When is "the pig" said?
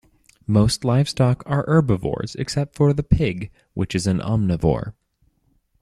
2.91-3.51